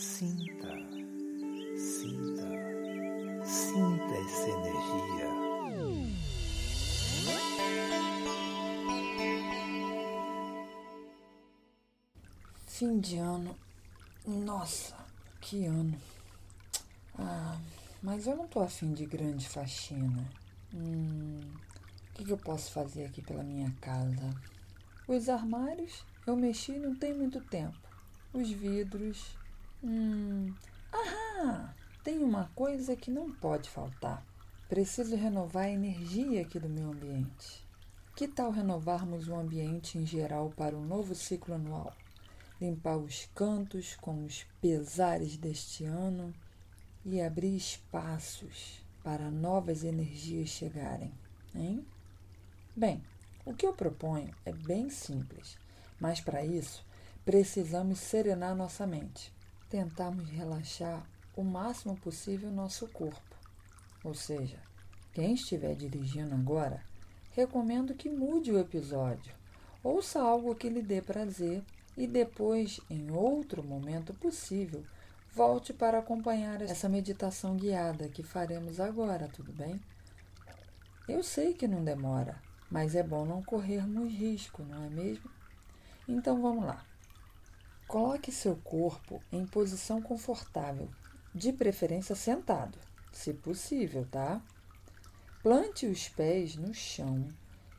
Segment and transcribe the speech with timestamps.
[0.00, 0.66] Sinta,
[1.76, 2.48] sinta,
[3.44, 5.28] sinta essa energia.
[12.66, 13.54] Fim de ano.
[14.26, 14.96] Nossa,
[15.38, 16.00] que ano.
[17.18, 17.60] Ah,
[18.02, 20.26] mas eu não tô afim de grande faxina.
[20.72, 24.34] Hum, o que, que eu posso fazer aqui pela minha casa?
[25.06, 27.76] Os armários eu mexi não tem muito tempo.
[28.32, 29.38] Os vidros.
[29.82, 30.54] Hum.
[30.92, 31.74] Ahá!
[32.04, 34.22] Tem uma coisa que não pode faltar.
[34.68, 37.66] Preciso renovar a energia aqui do meu ambiente.
[38.14, 41.94] Que tal renovarmos o ambiente em geral para o novo ciclo anual?
[42.60, 46.34] Limpar os cantos com os pesares deste ano
[47.02, 51.10] e abrir espaços para novas energias chegarem,
[51.54, 51.86] hein?
[52.76, 53.02] Bem,
[53.46, 55.56] o que eu proponho é bem simples,
[55.98, 56.84] mas para isso
[57.24, 59.32] precisamos serenar nossa mente.
[59.70, 61.06] Tentarmos relaxar
[61.36, 63.36] o máximo possível nosso corpo.
[64.02, 64.58] Ou seja,
[65.12, 66.82] quem estiver dirigindo agora,
[67.30, 69.32] recomendo que mude o episódio.
[69.82, 71.62] Ouça algo que lhe dê prazer
[71.96, 74.84] e depois, em outro momento possível,
[75.32, 79.80] volte para acompanhar essa meditação guiada que faremos agora, tudo bem?
[81.08, 85.30] Eu sei que não demora, mas é bom não corrermos risco, não é mesmo?
[86.08, 86.89] Então vamos lá.
[87.90, 90.88] Coloque seu corpo em posição confortável,
[91.34, 92.78] de preferência sentado,
[93.10, 94.40] se possível, tá?
[95.42, 97.26] Plante os pés no chão,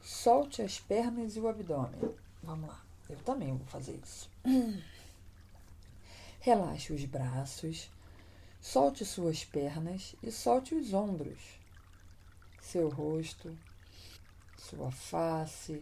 [0.01, 2.13] solte as pernas e o abdômen.
[2.43, 4.29] Vamos lá, eu também vou fazer isso.
[6.41, 7.89] Relaxe os braços,
[8.59, 11.39] solte suas pernas e solte os ombros,
[12.59, 13.57] seu rosto,
[14.57, 15.81] sua face.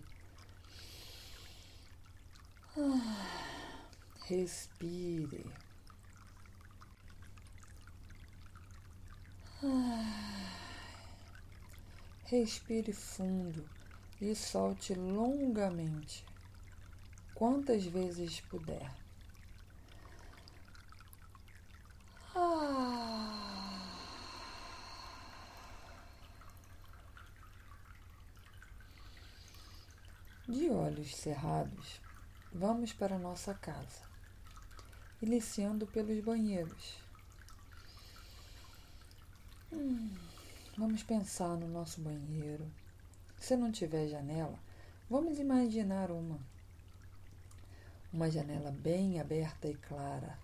[2.78, 3.69] Ah,
[4.30, 5.44] respire.
[9.64, 10.52] Ah,
[12.26, 13.68] respire fundo
[14.22, 16.24] e solte longamente,
[17.34, 18.92] quantas vezes puder.
[22.36, 22.86] Ah.
[30.48, 32.00] De olhos cerrados,
[32.54, 34.09] vamos para nossa casa,
[35.22, 36.98] iniciando pelos banheiros.
[39.72, 40.10] Hum,
[40.78, 42.66] vamos pensar no nosso banheiro.
[43.38, 44.58] Se não tiver janela,
[45.10, 46.40] vamos imaginar uma.
[48.12, 50.40] Uma janela bem aberta e clara,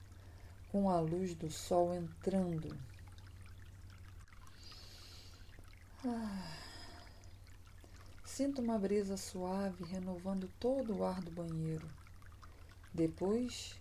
[0.72, 2.78] com a luz do sol entrando.
[6.06, 6.66] Ah.
[8.24, 11.90] Sinto uma brisa suave renovando todo o ar do banheiro.
[12.94, 13.76] Depois,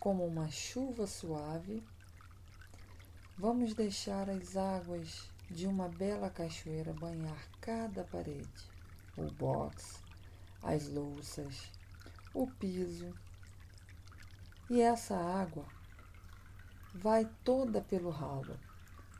[0.00, 1.86] como uma chuva suave,
[3.38, 8.64] vamos deixar as águas de uma bela cachoeira banhar cada parede,
[9.16, 10.02] o box,
[10.62, 11.70] as louças,
[12.34, 13.14] o piso.
[14.68, 15.66] E essa água
[16.94, 18.58] vai toda pelo ralo,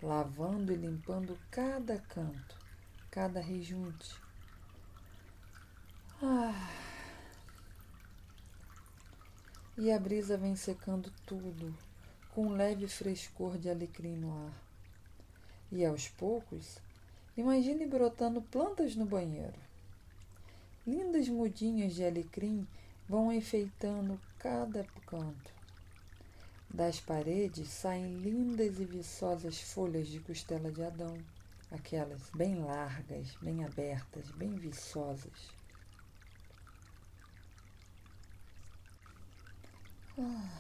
[0.03, 2.57] lavando e limpando cada canto,
[3.11, 4.19] cada rejunte
[6.23, 6.90] ah.
[9.83, 11.75] E a brisa vem secando tudo,
[12.35, 14.63] com um leve frescor de alecrim no ar.
[15.73, 16.77] E aos poucos,
[17.35, 19.59] imagine brotando plantas no banheiro.
[20.87, 22.69] Lindas mudinhas de alecrim
[23.09, 25.55] vão enfeitando cada canto.
[26.69, 31.17] Das paredes saem lindas e viçosas folhas de costela de Adão,
[31.71, 35.60] aquelas bem largas, bem abertas, bem viçosas.
[40.23, 40.51] Ah,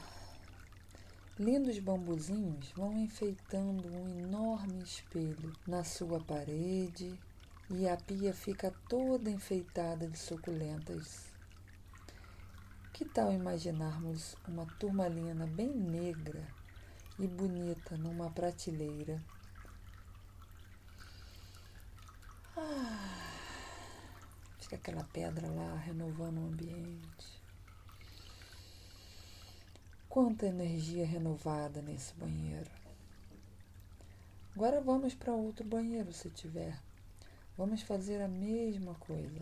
[1.38, 7.20] lindos bambuzinhos vão enfeitando um enorme espelho na sua parede
[7.68, 11.30] e a pia fica toda enfeitada de suculentas.
[12.90, 16.42] Que tal imaginarmos uma turmalina bem negra
[17.18, 19.20] e bonita numa prateleira?
[22.56, 23.30] Ah,
[24.58, 27.39] fica aquela pedra lá renovando o ambiente.
[30.10, 32.68] Quanta energia renovada nesse banheiro.
[34.56, 36.76] Agora vamos para outro banheiro, se tiver.
[37.56, 39.40] Vamos fazer a mesma coisa.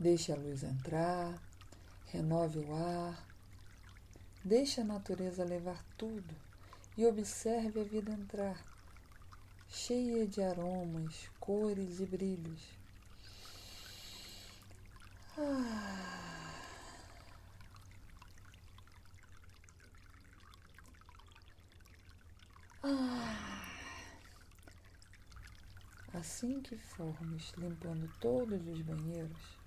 [0.00, 1.38] Deixe a luz entrar,
[2.06, 3.28] renove o ar,
[4.42, 6.34] deixe a natureza levar tudo
[6.96, 8.64] e observe a vida entrar,
[9.68, 12.62] cheia de aromas, cores e brilhos.
[15.36, 16.33] Ah.
[22.86, 23.62] Ah.
[26.12, 29.58] Assim que formos limpando todos os banheiros,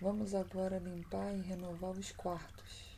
[0.00, 2.96] vamos agora limpar e renovar os quartos.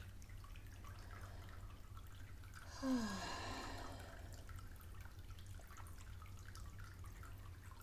[2.82, 3.30] Ah.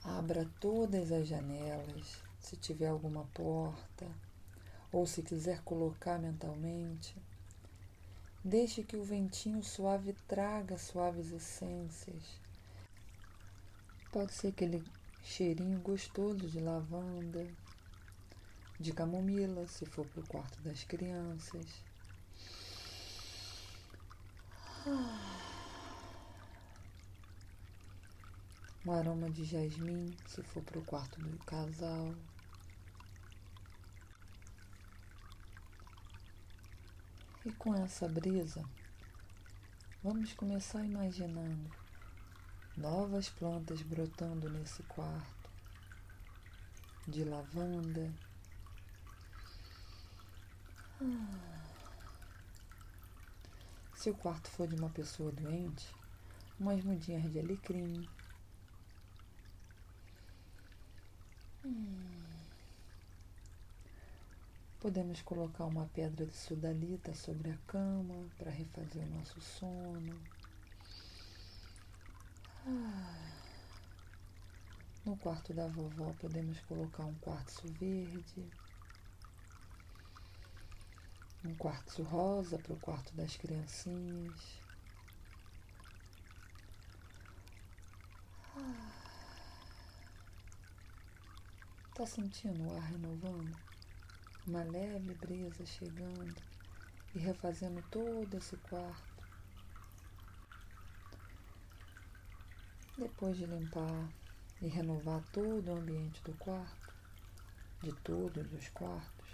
[0.04, 4.08] Abra todas as janelas, se tiver alguma porta,
[4.92, 7.16] ou se quiser colocar mentalmente.
[8.48, 12.24] Deixe que o ventinho suave traga suaves essências.
[14.10, 14.82] Pode ser aquele
[15.22, 17.46] cheirinho gostoso de lavanda,
[18.80, 21.66] de camomila, se for para o quarto das crianças.
[28.86, 32.16] Um aroma de jasmim, se for para o quarto do casal.
[37.48, 38.62] E com essa brisa,
[40.04, 41.72] vamos começar imaginando
[42.76, 45.50] novas plantas brotando nesse quarto,
[47.08, 48.12] de lavanda.
[53.96, 55.88] Se o quarto for de uma pessoa doente,
[56.60, 58.06] umas mudinhas de alecrim,
[64.88, 70.18] Podemos colocar uma pedra de sudalita sobre a cama para refazer o nosso sono.
[72.66, 73.34] Ah.
[75.04, 78.50] No quarto da vovó podemos colocar um quartzo verde,
[81.44, 84.62] um quartzo rosa para o quarto das criancinhas.
[88.56, 88.92] Ah.
[91.94, 93.77] Tá sentindo o ar renovando?
[94.48, 96.42] Uma leve brisa chegando
[97.14, 99.24] e refazendo todo esse quarto.
[102.98, 104.10] Depois de limpar
[104.62, 106.94] e renovar todo o ambiente do quarto,
[107.84, 109.28] de todos os quartos,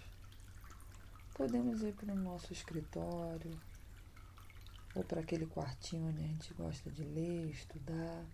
[1.35, 3.61] podemos ir para o nosso escritório
[4.95, 8.25] ou para aquele quartinho onde a gente gosta de ler, estudar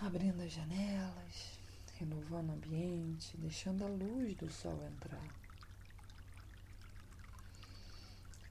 [0.00, 1.59] abrindo as janelas,
[2.00, 5.28] renovando o ambiente, deixando a luz do sol entrar.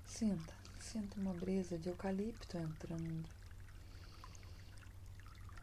[0.06, 3.28] Sinta, sinta uma brisa de eucalipto entrando,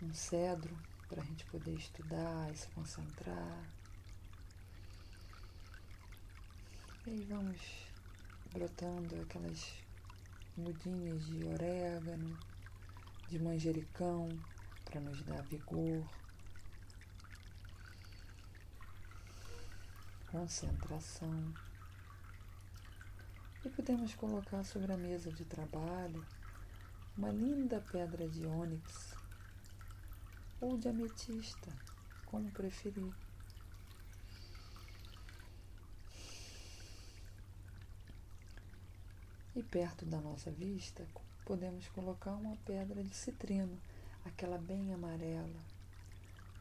[0.03, 0.77] um cedro
[1.09, 3.63] para a gente poder estudar e se concentrar.
[7.07, 7.61] E aí vamos
[8.53, 9.75] brotando aquelas
[10.57, 12.37] mudinhas de orégano,
[13.29, 14.29] de manjericão,
[14.85, 16.05] para nos dar vigor,
[20.27, 21.55] concentração.
[23.65, 26.25] E podemos colocar sobre a mesa de trabalho
[27.17, 29.15] uma linda pedra de ônix
[30.61, 31.73] ou de ametista,
[32.27, 33.13] como preferir.
[39.55, 41.07] E perto da nossa vista
[41.45, 43.81] podemos colocar uma pedra de citrino
[44.25, 45.61] aquela bem amarela,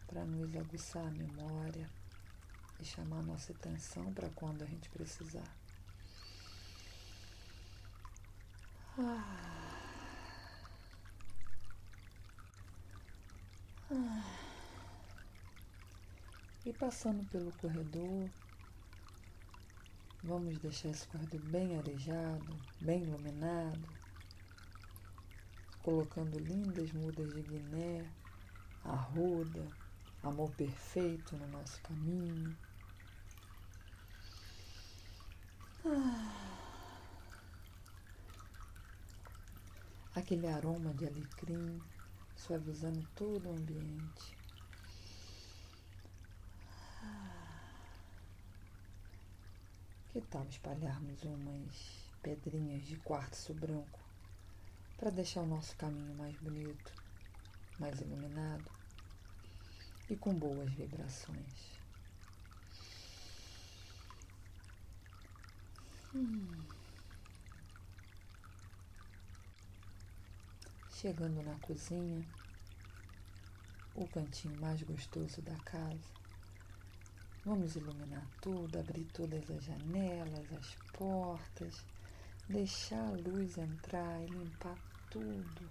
[0.08, 1.90] para nos aguçar a memória
[2.80, 5.56] e chamar nossa atenção para quando a gente precisar.
[8.98, 9.42] Ah.
[16.66, 18.30] E passando pelo corredor,
[20.24, 24.06] vamos deixar esse corredor bem arejado, bem iluminado
[25.86, 28.10] colocando lindas mudas de Guiné,
[28.84, 29.68] arruda,
[30.24, 32.58] amor perfeito no nosso caminho.
[32.58, 32.66] Ah.
[40.16, 41.80] Aquele aroma de alecrim
[42.36, 44.36] suavizando todo o ambiente.
[47.04, 47.70] Ah.
[50.12, 54.00] Que tal espalharmos umas pedrinhas de quartzo branco
[54.98, 56.92] para deixar o nosso caminho mais bonito,
[57.80, 58.72] mais iluminado
[60.10, 61.75] e com boas vibrações.
[70.90, 72.26] Chegando na cozinha,
[73.94, 76.10] o cantinho mais gostoso da casa,
[77.44, 81.86] vamos iluminar tudo, abrir todas as janelas, as portas
[82.48, 84.78] deixar a luz entrar e limpar
[85.10, 85.70] tudo,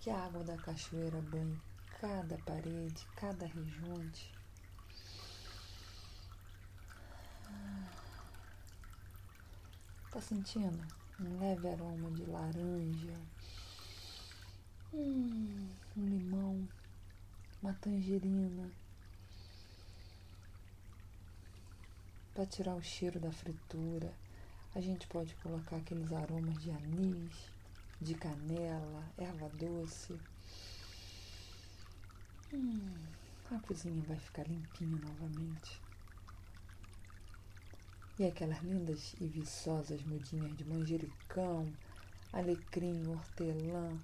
[0.00, 1.60] que a água da cachoeira banhe
[2.00, 4.32] cada parede, cada rejunte.
[10.10, 10.82] Tá sentindo
[11.20, 13.14] um leve aroma de laranja,
[14.92, 16.66] hum, um limão,
[17.62, 18.70] uma tangerina.
[22.34, 24.10] Para tirar o cheiro da fritura,
[24.74, 27.52] a gente pode colocar aqueles aromas de anis,
[28.00, 30.18] de canela, erva doce.
[32.50, 32.94] Hum,
[33.50, 35.87] a cozinha vai ficar limpinha novamente.
[38.18, 41.72] E aquelas lindas e viçosas mudinhas de manjericão,
[42.32, 43.96] alecrim, hortelã,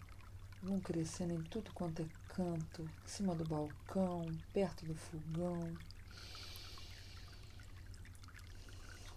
[0.62, 5.76] vão crescendo em tudo quanto é canto, em cima do balcão, perto do fogão.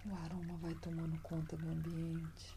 [0.04, 2.56] O aroma vai tomando conta do ambiente.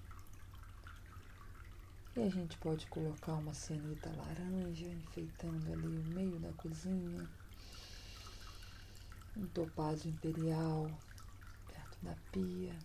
[2.16, 7.30] E a gente pode colocar uma cenita laranja, enfeitando ali o meio da cozinha.
[9.38, 10.92] Um topázio imperial,
[12.02, 12.78] da pia.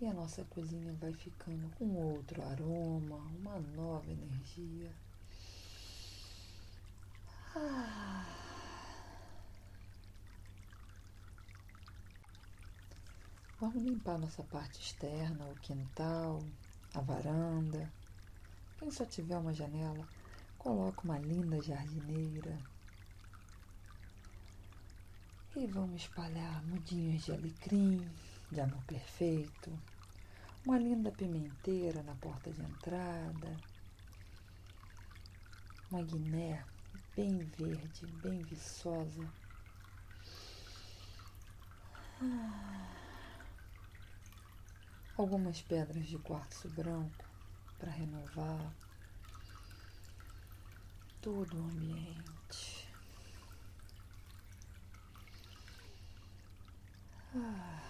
[0.00, 4.92] E a nossa cozinha vai ficando com outro aroma, uma nova energia.
[7.54, 8.26] Ah.
[13.60, 16.40] Vamos limpar nossa parte externa, o quintal,
[16.92, 17.90] a varanda.
[18.78, 20.06] Quem só tiver uma janela,
[20.58, 22.58] coloca uma linda jardineira
[25.56, 28.10] e vamos espalhar mudinhas de alecrim,
[28.50, 29.70] de amor perfeito,
[30.66, 33.56] uma linda pimenteira na porta de entrada,
[35.90, 36.64] uma guiné
[37.14, 39.32] bem verde, bem viçosa.
[42.20, 42.90] Ah.
[45.16, 47.24] Algumas pedras de quartzo branco
[47.78, 48.74] para renovar
[51.20, 52.73] todo o ambiente.
[57.36, 57.80] Ah.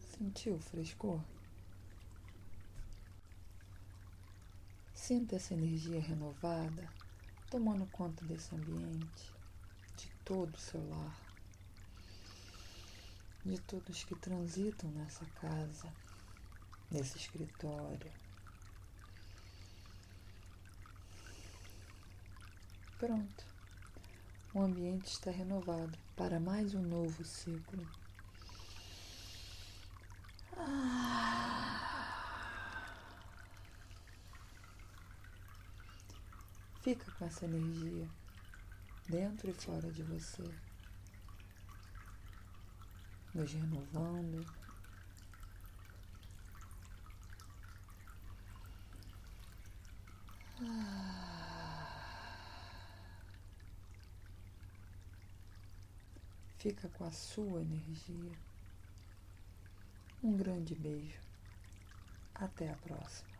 [0.00, 1.20] Sentiu o frescor?
[4.92, 6.88] Sinta essa energia renovada
[7.48, 9.32] tomando conta desse ambiente,
[9.96, 11.16] de todo o seu lar,
[13.44, 15.92] de todos que transitam nessa casa,
[16.90, 18.10] nesse escritório.
[22.98, 23.51] Pronto
[24.54, 27.86] o ambiente está renovado para mais um novo ciclo.
[36.82, 38.06] Fica com essa energia
[39.08, 40.44] dentro e fora de você,
[43.34, 44.61] nos renovando.
[56.62, 58.30] Fica com a sua energia.
[60.22, 61.20] Um grande beijo.
[62.36, 63.32] Até a próxima.